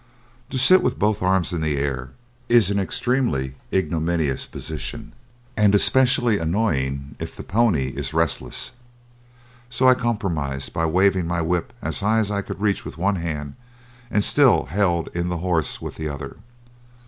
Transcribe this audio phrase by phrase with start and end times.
[0.49, 2.09] To sit with both arms in the air
[2.49, 5.13] is an extremely ignominious position,
[5.55, 8.71] and especially annoying if the pony is restless,
[9.69, 13.17] so I compromised by waving my whip as high as I could reach with one
[13.17, 13.53] hand,
[14.09, 16.37] and still held in the horse with the other.